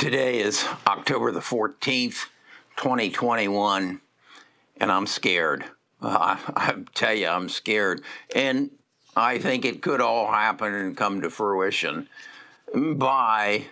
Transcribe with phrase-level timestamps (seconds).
[0.00, 2.28] Today is October the 14th,
[2.78, 4.00] 2021,
[4.78, 5.66] and I'm scared.
[6.00, 8.00] Uh, I, I tell you, I'm scared.
[8.34, 8.70] And
[9.14, 12.08] I think it could all happen and come to fruition
[12.74, 13.66] by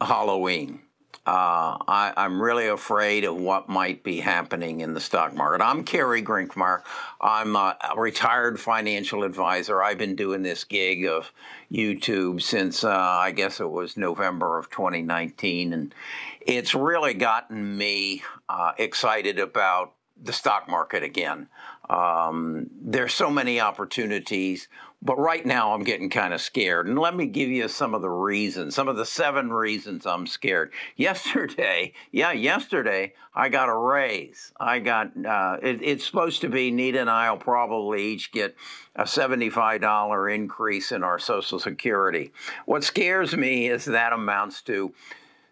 [0.00, 0.80] Halloween.
[1.26, 5.62] Uh, I, am really afraid of what might be happening in the stock market.
[5.62, 6.80] I'm Kerry Grinkmeyer.
[7.20, 9.82] I'm a retired financial advisor.
[9.82, 11.30] I've been doing this gig of
[11.70, 15.94] YouTube since uh, I guess it was November of 2019, and
[16.40, 19.92] it's really gotten me uh, excited about
[20.22, 21.48] the stock market again.
[21.90, 24.68] Um, there's so many opportunities.
[25.02, 26.86] But right now, I'm getting kind of scared.
[26.86, 30.26] And let me give you some of the reasons, some of the seven reasons I'm
[30.26, 30.72] scared.
[30.96, 34.52] Yesterday, yeah, yesterday, I got a raise.
[34.60, 38.54] I got, uh, it, it's supposed to be, Nita and I will probably each get
[38.94, 42.32] a $75 increase in our Social Security.
[42.66, 44.92] What scares me is that amounts to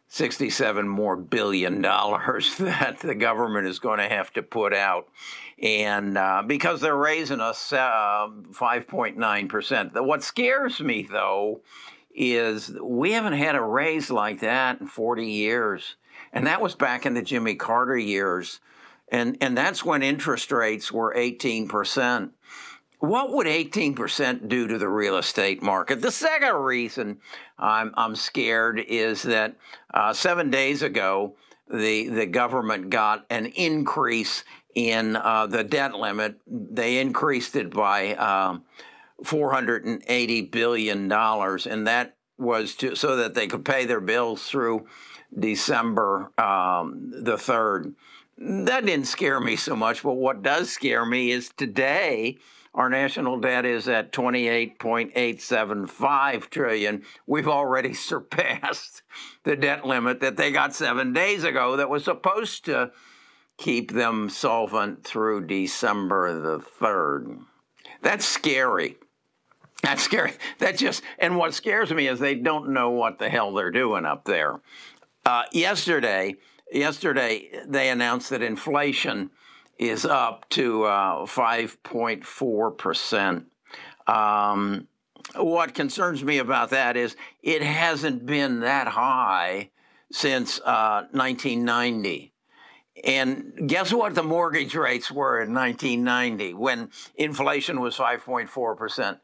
[0.09, 5.09] 67 more billion dollars that the government is going to have to put out.
[5.63, 10.05] And uh, because they're raising us uh, 5.9%.
[10.05, 11.61] What scares me, though,
[12.15, 15.97] is we haven't had a raise like that in 40 years.
[16.33, 18.61] And that was back in the Jimmy Carter years.
[19.11, 22.31] And, and that's when interest rates were 18%.
[22.99, 26.03] What would 18% do to the real estate market?
[26.03, 27.19] The second reason
[27.59, 29.55] I'm, I'm scared is that
[29.95, 31.37] uh, seven days ago,
[31.71, 34.43] the, the government got an increase
[34.75, 36.41] in uh, the debt limit.
[36.47, 38.59] They increased it by uh,
[39.23, 44.87] $480 billion, and that was to, so that they could pay their bills through
[45.37, 47.95] December um, the 3rd.
[48.41, 52.39] That didn't scare me so much, but what does scare me is today
[52.73, 57.03] our national debt is at 28.875 trillion.
[57.27, 59.03] We've already surpassed
[59.43, 62.93] the debt limit that they got 7 days ago that was supposed to
[63.57, 67.41] keep them solvent through December the 3rd.
[68.03, 68.99] That's scary.
[69.83, 70.35] That's scary.
[70.59, 74.05] That just, and what scares me is they don't know what the hell they're doing
[74.05, 74.61] up there.
[75.27, 76.37] Uh, yesterday,
[76.73, 79.31] yesterday they announced that inflation
[79.79, 83.45] is up to uh, 5.4%.
[84.07, 84.87] Um,
[85.37, 89.71] what concerns me about that is it hasn't been that high
[90.11, 92.33] since uh, 1990.
[93.05, 99.21] And guess what the mortgage rates were in 1990 when inflation was 5.4%?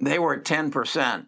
[0.00, 1.26] They were 10%.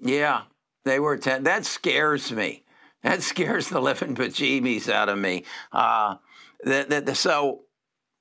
[0.00, 0.42] Yeah,
[0.84, 1.42] they were 10.
[1.42, 2.62] That scares me.
[3.02, 5.44] That scares the living bejeebies out of me.
[5.72, 6.16] Uh,
[6.62, 7.62] the, the, so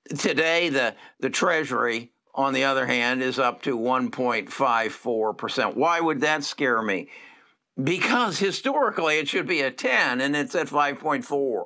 [0.10, 5.76] today, the, the Treasury, on the other hand, is up to 1.54%.
[5.76, 7.10] Why would that scare me?
[7.82, 11.64] Because historically it should be a 10 and it's at 5.4.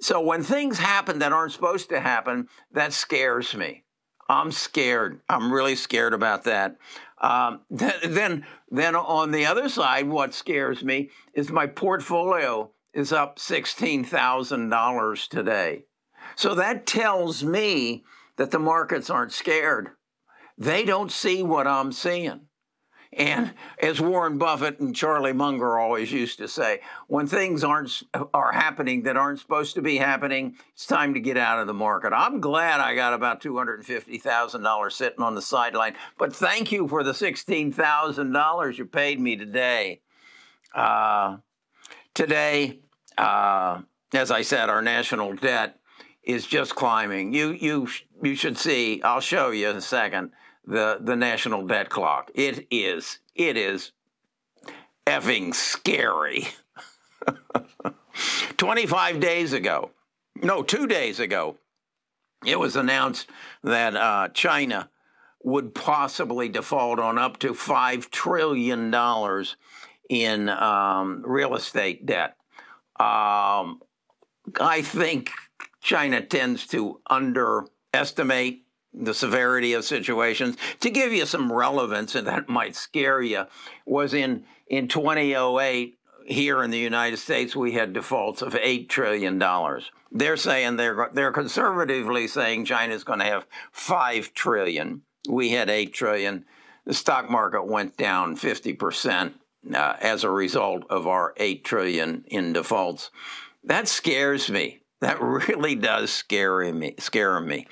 [0.00, 3.84] So when things happen that aren't supposed to happen, that scares me.
[4.28, 5.20] I'm scared.
[5.28, 6.76] I'm really scared about that.
[7.20, 13.38] Um, then, then on the other side, what scares me is my portfolio is up
[13.38, 15.84] sixteen thousand dollars today.
[16.34, 18.04] So that tells me
[18.36, 19.90] that the markets aren't scared.
[20.58, 22.40] They don't see what I'm seeing.
[23.12, 28.02] And as Warren Buffett and Charlie Munger always used to say, when things aren't
[28.34, 31.74] are happening that aren't supposed to be happening, it's time to get out of the
[31.74, 32.12] market.
[32.12, 35.94] I'm glad I got about two hundred and fifty thousand dollars sitting on the sideline,
[36.18, 40.00] but thank you for the sixteen thousand dollars you paid me today.
[40.74, 41.38] Uh,
[42.12, 42.80] today,
[43.16, 43.80] uh,
[44.12, 45.78] as I said, our national debt
[46.22, 47.32] is just climbing.
[47.32, 47.88] You you
[48.22, 49.00] you should see.
[49.02, 50.32] I'll show you in a second
[50.66, 52.30] the the national debt clock.
[52.34, 53.92] It is it is
[55.06, 56.48] effing scary.
[58.56, 59.90] 25 days ago,
[60.42, 61.56] no, two days ago,
[62.44, 63.28] it was announced
[63.62, 64.90] that uh, China
[65.42, 68.94] would possibly default on up to $5 trillion
[70.08, 72.36] in um, real estate debt.
[72.98, 73.80] Um,
[74.60, 75.30] I think
[75.80, 78.65] China tends to underestimate
[78.96, 80.56] the severity of situations.
[80.80, 83.44] To give you some relevance, and that might scare you,
[83.84, 89.42] was in, in 2008, here in the United States, we had defaults of $8 trillion.
[90.10, 95.02] They're saying they're, they're conservatively saying China's going to have 5 trillion.
[95.28, 96.44] We had 8 trillion.
[96.84, 99.34] The stock market went down 50%
[99.74, 103.10] uh, as a result of our 8 trillion in defaults.
[103.64, 104.82] That scares me.
[105.00, 106.94] That really does scare me.
[106.98, 107.66] Scare me.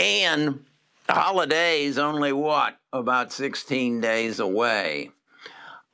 [0.00, 0.64] And
[1.10, 5.10] holidays only what about 16 days away.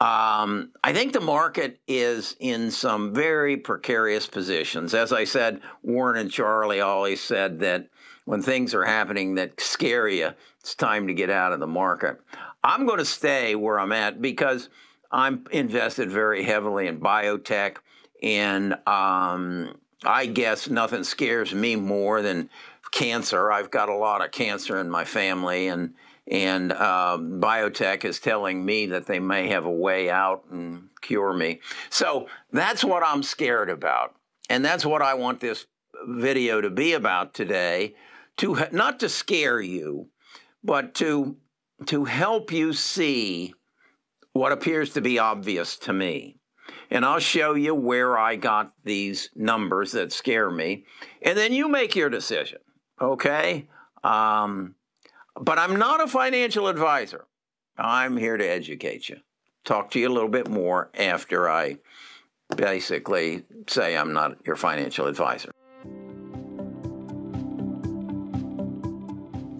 [0.00, 4.94] Um, I think the market is in some very precarious positions.
[4.94, 7.88] As I said, Warren and Charlie always said that
[8.26, 10.30] when things are happening that scare you,
[10.60, 12.20] it's time to get out of the market.
[12.62, 14.68] I'm going to stay where I'm at because
[15.10, 17.78] I'm invested very heavily in biotech,
[18.22, 19.74] and um,
[20.04, 22.50] I guess nothing scares me more than
[22.92, 23.50] cancer.
[23.50, 25.94] I've got a lot of cancer in my family, and
[26.28, 31.32] and um, biotech is telling me that they may have a way out and cure
[31.32, 31.60] me.
[31.88, 34.14] So that's what I'm scared about,
[34.50, 35.66] and that's what I want this
[36.06, 37.94] video to be about today.
[38.38, 40.10] To not to scare you,
[40.62, 41.36] but to
[41.86, 43.54] to help you see
[44.32, 46.38] what appears to be obvious to me.
[46.90, 50.84] And I'll show you where I got these numbers that scare me.
[51.22, 52.58] And then you make your decision,
[53.00, 53.66] okay?
[54.02, 54.74] Um,
[55.38, 57.26] but I'm not a financial advisor.
[57.76, 59.18] I'm here to educate you.
[59.64, 61.78] Talk to you a little bit more after I
[62.56, 65.50] basically say I'm not your financial advisor.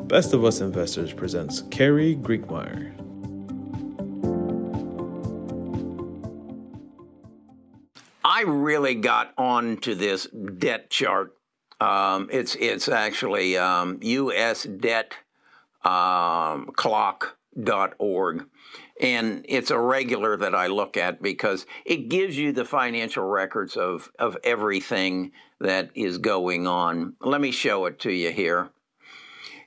[0.07, 2.93] Best of Us Investors presents Kerry Griegmeier.
[8.25, 10.29] I really got onto this
[10.59, 11.33] debt chart.
[11.81, 14.01] Um, it's it's actually um,
[15.85, 18.47] um, clock.org.
[18.99, 23.77] And it's a regular that I look at because it gives you the financial records
[23.77, 27.15] of, of everything that is going on.
[27.21, 28.71] Let me show it to you here.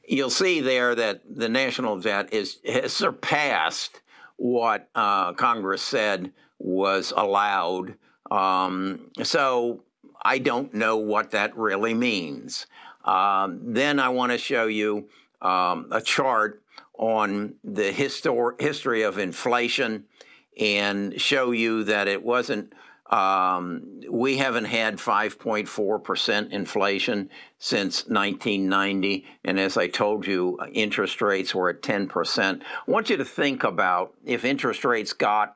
[0.08, 4.02] You'll see there that the national debt is has surpassed
[4.38, 7.96] what uh, Congress said was allowed.
[8.32, 9.84] Um, so
[10.22, 12.68] I don't know what that really means.
[13.06, 15.10] Um, then I want to show you
[15.42, 16.62] um, a chart
[16.98, 20.06] on the histor- history of inflation
[20.60, 22.74] and show you that it wasn't.
[23.10, 29.26] Um, we haven't had 5.4% inflation since 1990.
[29.44, 32.62] And as I told you, interest rates were at 10%.
[32.62, 35.56] I want you to think about if interest rates got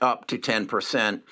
[0.00, 1.22] up to 10%,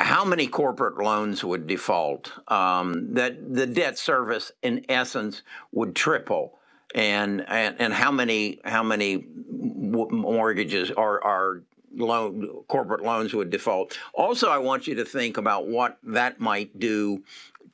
[0.00, 2.32] how many corporate loans would default?
[2.48, 5.42] Um, that the debt service, in essence,
[5.72, 6.58] would triple
[6.94, 11.62] and and, and how many how many mortgages are are
[11.94, 13.98] loan corporate loans would default.
[14.14, 17.24] Also, I want you to think about what that might do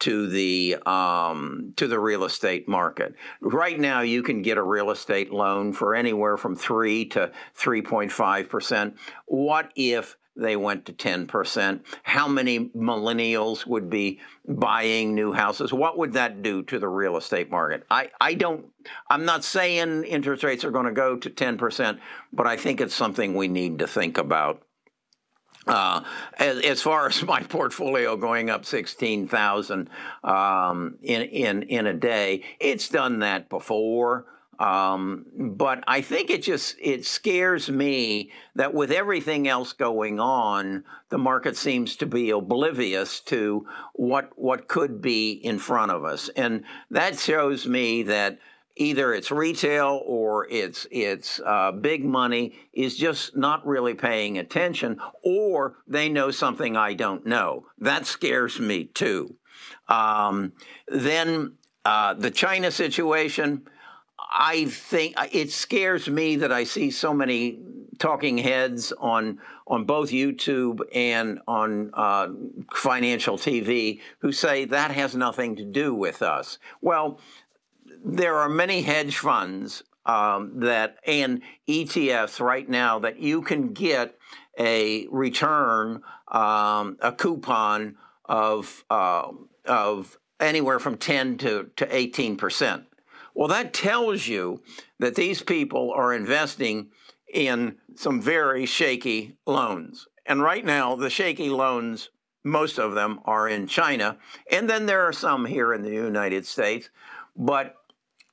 [0.01, 3.15] to the um, to the real estate market.
[3.41, 7.83] Right now, you can get a real estate loan for anywhere from three to three
[7.83, 8.97] point five percent.
[9.27, 11.81] What if they went to 10%.
[12.03, 15.73] How many millennials would be buying new houses?
[15.73, 17.85] What would that do to the real estate market?
[17.91, 18.67] I, I don't,
[19.09, 21.99] I'm not saying interest rates are going to go to 10%,
[22.33, 24.63] but I think it's something we need to think about.
[25.67, 26.03] Uh,
[26.39, 29.89] as, as, far as my portfolio going up 16,000
[30.23, 34.27] um, in, in, in a day, it's done that before.
[34.59, 40.85] Um, but I think it just it scares me that with everything else going on,
[41.09, 46.29] the market seems to be oblivious to what what could be in front of us,
[46.37, 48.39] and that shows me that
[48.77, 54.99] either it's retail or it's it's uh, big money is just not really paying attention,
[55.23, 57.67] or they know something I don't know.
[57.79, 59.37] That scares me too.
[59.89, 60.53] Um,
[60.89, 63.67] then uh, the China situation
[64.19, 67.59] I think it scares me that I see so many
[67.99, 72.29] talking heads on on both YouTube and on uh,
[72.75, 76.59] financial TV who say that has nothing to do with us.
[76.83, 77.19] Well,
[78.05, 84.19] there are many hedge funds um, that and ETFs right now that you can get
[84.59, 89.31] a return, um, a coupon of uh,
[89.65, 92.85] of anywhere from ten to to eighteen percent.
[93.35, 94.63] Well, that tells you
[95.01, 96.91] that these people are investing
[97.33, 100.07] in some very shaky loans.
[100.25, 102.11] And right now, the shaky loans,
[102.45, 104.19] most of them are in China.
[104.51, 106.91] And then there are some here in the United States.
[107.37, 107.75] But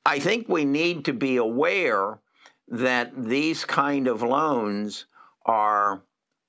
[0.05, 2.20] I think we need to be aware
[2.67, 5.05] that these kind of loans
[5.46, 6.03] are,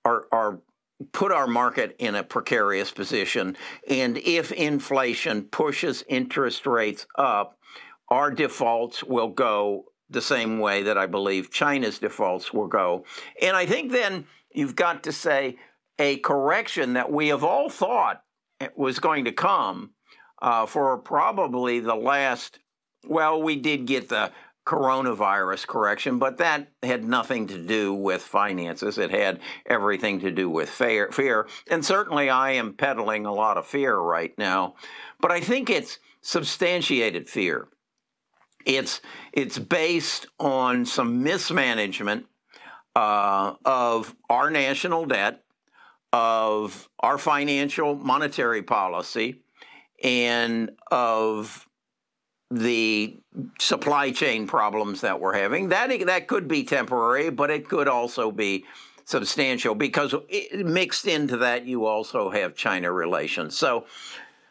[0.04, 0.60] are, are
[1.10, 3.56] put our market in a precarious position.
[3.88, 7.58] And if inflation pushes interest rates up,
[8.12, 13.06] our defaults will go the same way that I believe China's defaults will go.
[13.40, 15.56] And I think then you've got to say
[15.98, 18.22] a correction that we have all thought
[18.76, 19.92] was going to come
[20.42, 22.58] uh, for probably the last,
[23.08, 24.30] well, we did get the
[24.66, 28.98] coronavirus correction, but that had nothing to do with finances.
[28.98, 31.10] It had everything to do with fear.
[31.10, 31.48] fear.
[31.70, 34.74] And certainly I am peddling a lot of fear right now,
[35.18, 37.68] but I think it's substantiated fear.
[38.64, 39.00] It's,
[39.32, 42.26] it's based on some mismanagement
[42.94, 45.42] uh, of our national debt,
[46.12, 49.42] of our financial monetary policy,
[50.02, 51.66] and of
[52.50, 53.18] the
[53.58, 55.70] supply chain problems that we're having.
[55.70, 58.66] That that could be temporary, but it could also be
[59.04, 63.56] substantial because it, mixed into that you also have China relations.
[63.56, 63.86] So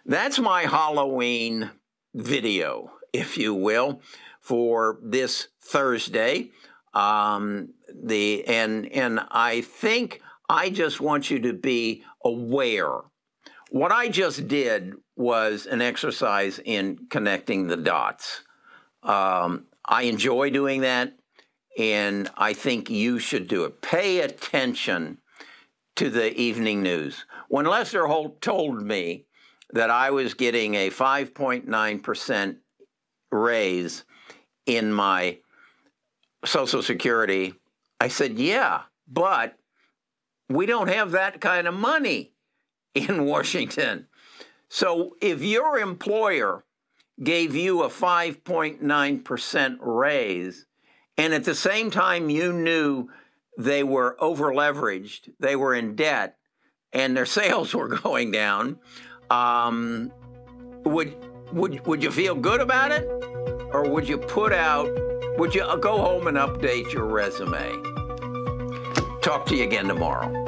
[0.05, 1.69] that's my Halloween
[2.15, 4.01] video, if you will,
[4.39, 6.51] for this Thursday.
[6.93, 12.99] Um, the and and I think I just want you to be aware.
[13.69, 18.41] What I just did was an exercise in connecting the dots.
[19.03, 21.13] Um, I enjoy doing that,
[21.77, 23.81] and I think you should do it.
[23.81, 25.19] Pay attention
[25.95, 27.25] to the evening news.
[27.47, 29.25] When Lester Holt told me
[29.71, 32.57] that I was getting a 5.9%
[33.31, 34.03] raise
[34.65, 35.39] in my
[36.45, 37.53] Social Security,
[37.99, 39.57] I said, yeah, but
[40.49, 42.31] we don't have that kind of money
[42.93, 44.07] in Washington.
[44.69, 46.63] So if your employer
[47.21, 50.65] gave you a 5.9% raise,
[51.17, 53.09] and at the same time you knew
[53.57, 56.37] they were over leveraged, they were in debt,
[56.93, 58.79] and their sales were going down,
[59.29, 60.11] um,
[60.83, 61.15] would,
[61.53, 63.05] would, would you feel good about it?
[63.73, 64.89] Or would you put out,
[65.37, 67.71] would you go home and update your resume?
[69.21, 70.40] Talk to you again tomorrow.